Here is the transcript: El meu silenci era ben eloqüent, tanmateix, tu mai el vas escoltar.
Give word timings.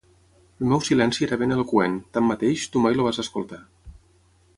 El 0.61 0.69
meu 0.69 0.79
silenci 0.85 1.27
era 1.27 1.37
ben 1.41 1.53
eloqüent, 1.55 1.99
tanmateix, 2.17 2.65
tu 2.77 2.83
mai 2.87 2.97
el 2.99 3.05
vas 3.09 3.21
escoltar. 3.25 3.61